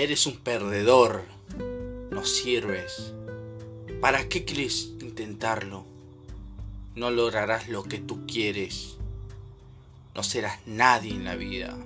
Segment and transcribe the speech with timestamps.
[0.00, 1.24] Eres un perdedor.
[2.10, 3.12] No sirves.
[4.00, 5.84] ¿Para qué quieres intentarlo?
[6.94, 8.96] No lograrás lo que tú quieres.
[10.14, 11.76] No serás nadie en la vida.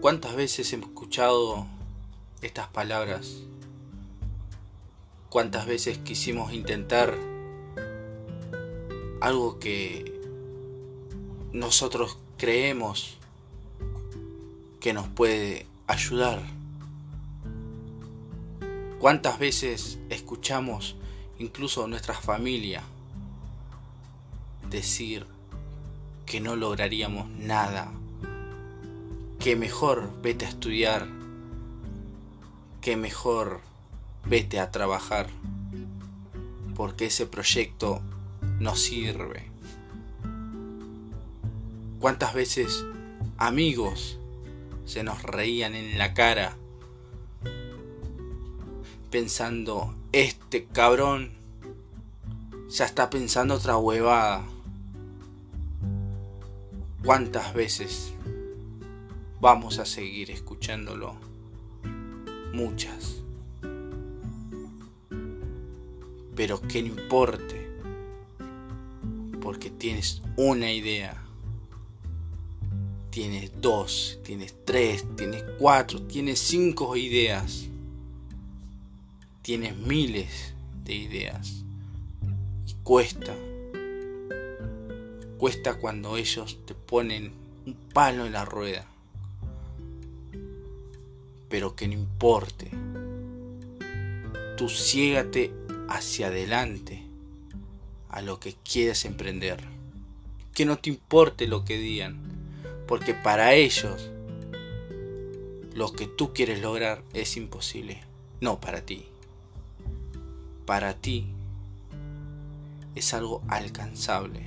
[0.00, 1.64] ¿Cuántas veces hemos escuchado
[2.40, 3.44] estas palabras?
[5.28, 7.16] ¿Cuántas veces quisimos intentar
[9.20, 10.12] algo que
[11.52, 13.16] nosotros creemos
[14.82, 16.42] que nos puede ayudar?
[18.98, 20.96] ¿Cuántas veces escuchamos
[21.38, 22.82] incluso nuestra familia
[24.68, 25.24] decir
[26.26, 27.92] que no lograríamos nada?
[29.38, 31.06] Que mejor vete a estudiar,
[32.80, 33.60] que mejor
[34.24, 35.28] vete a trabajar,
[36.74, 38.00] porque ese proyecto
[38.58, 39.48] no sirve.
[42.00, 42.84] ¿Cuántas veces
[43.38, 44.18] amigos
[44.92, 46.54] se nos reían en la cara
[49.10, 51.32] pensando, este cabrón
[52.68, 54.44] ya está pensando otra huevada?
[57.02, 58.12] ¿Cuántas veces
[59.40, 61.14] vamos a seguir escuchándolo?
[62.52, 63.22] Muchas.
[66.36, 67.66] Pero que no importe,
[69.40, 71.16] porque tienes una idea,
[73.12, 77.66] tienes dos, tienes tres, tienes cuatro, tienes cinco ideas,
[79.42, 81.62] tienes miles de ideas.
[82.66, 83.36] Y cuesta,
[85.36, 87.32] cuesta cuando ellos te ponen
[87.66, 88.86] un palo en la rueda,
[91.50, 92.70] pero que no importe,
[94.56, 95.52] tú ciégate
[95.86, 97.02] hacia adelante
[98.08, 99.60] a lo que quieras emprender.
[100.54, 102.41] Que no te importe lo que digan,
[102.86, 104.10] porque para ellos
[105.74, 108.00] lo que tú quieres lograr es imposible,
[108.40, 109.06] no para ti.
[110.66, 111.26] Para ti
[112.94, 114.46] es algo alcanzable.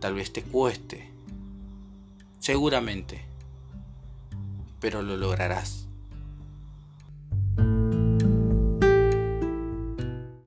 [0.00, 1.08] Tal vez te cueste,
[2.38, 3.22] seguramente,
[4.80, 5.79] pero lo lograrás.